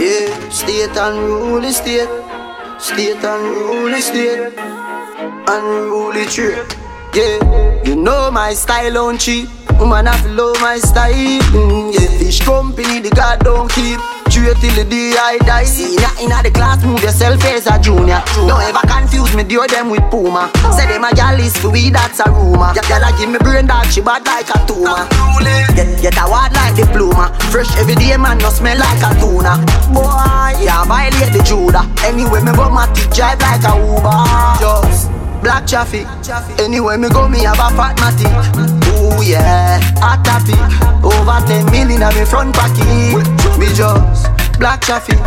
[0.00, 2.08] Yeah, state unruly state.
[2.80, 4.48] State unruly state.
[5.46, 6.64] Unruly trade.
[7.12, 9.48] Yeah, you know my style on cheap.
[9.78, 11.40] Woman, I feel my style.
[11.52, 14.00] Mm, yeah, fish company, the God don't keep.
[14.30, 15.64] Straight till the day I die.
[15.64, 18.22] See, not in the class, move yourself as a junior.
[18.48, 20.48] Don't ever confuse me, deal them with Puma.
[20.72, 22.72] Say them a gal is for we, that's a rumor.
[22.72, 25.04] Ya gal give me brain dog, she bad like a tumor.
[25.74, 27.19] Get, get a word like diploma.
[27.60, 29.60] Fresh every day, man, no smell like a tuna.
[29.92, 31.84] Boy, yeah, violate the Judah.
[32.08, 34.16] Anyway, me go my teeth drive like a Uber.
[34.56, 35.12] Just
[35.44, 36.06] block traffic.
[36.58, 38.32] Anyway, me go, me have a fat matic.
[38.96, 40.56] Ooh yeah, hot topic.
[41.04, 42.80] Over 10 million on me front pocket.
[43.60, 45.20] Me just block traffic.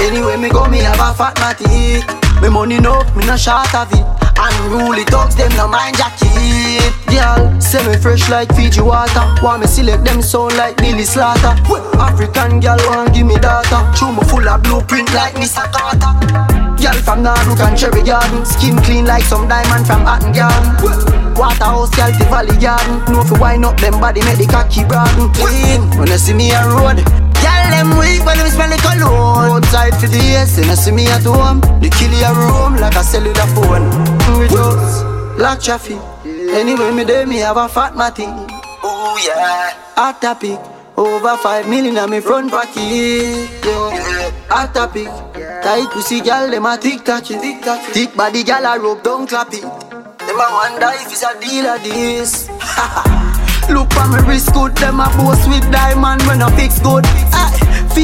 [0.00, 2.02] Anyway, me go, me have a fat matic.
[2.42, 4.25] Me money no, me no short of it.
[4.38, 6.92] Unruly thugs, them no mind jacket.
[7.08, 9.24] Girl, say me fresh like Fiji water.
[9.42, 11.56] Want me select them sound like Lily Slaughter.
[11.98, 13.90] African girl want give me data.
[13.96, 15.64] Show me full of blueprint like Mr.
[15.72, 16.56] Carter.
[16.76, 21.90] Girl from Naruk and Cherry Garden Skin clean like some diamond from Hatton Garden Waterhouse,
[21.96, 25.80] girl, the Valley Garden if you wind up them body, make the cocky broaden Clean,
[25.98, 27.00] when you see me on road
[27.42, 30.92] Girl, them weak when them smell the cologne Outside for the yes, and you see
[30.92, 34.05] me at home The kill your room like a cellular phone
[35.38, 40.58] Lock traffic Anyway, me there, me have a fat matty Oh yeah, hot topic
[40.96, 44.30] over five million on me front pocket, yeah.
[44.48, 45.08] Hot topic,
[45.62, 47.92] tight pussy gal, them a tick it.
[47.92, 49.60] Thick body gal a rope, don't clap it.
[49.60, 52.48] Them a wonder if it's a deal of this.
[53.68, 57.04] Look for me wrist good, them a boast with diamond when I fix good.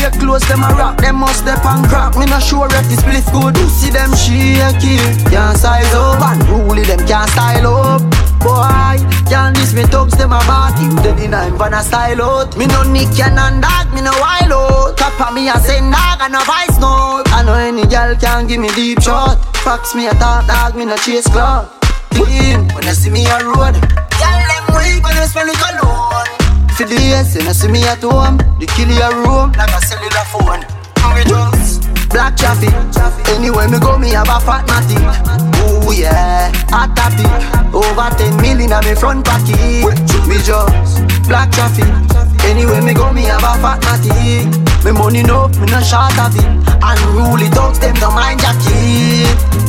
[0.00, 2.16] Fake clothes, them a rock, them must step and crack.
[2.16, 3.52] Me not sure if this split good.
[3.56, 4.96] You see them shaky,
[5.28, 8.00] can't size up, and rule them can't style up.
[8.40, 8.96] Boy,
[9.28, 10.88] can't this me thugs, them a party.
[11.04, 12.56] Then in I'm gonna style out.
[12.56, 14.96] Me no nick and dog, me no wild out.
[14.96, 17.28] Top of me a send dog and a vice note.
[17.28, 19.36] I know any girl can give me deep shot.
[19.56, 21.76] Fox me a talk dog, me no chase clock.
[22.16, 23.76] Clean, when you see me on road.
[24.16, 26.39] Girl, them weak when you smell the cologne.
[26.80, 28.40] For the yes, and you see me at home.
[28.56, 30.64] The kill your room like a cellular phone.
[31.12, 32.72] We just block traffic.
[33.28, 34.96] Anyway, me go, me have a fat matic.
[35.60, 37.28] Ooh yeah, hot topic.
[37.76, 39.92] Over 10 million on me front pocket.
[40.24, 41.84] Me just block traffic.
[42.48, 44.48] Anyway, me go, me have a fat matic.
[44.80, 46.48] Me money no, me no short of it.
[46.80, 49.59] Unruly dogs, them no mind jacket.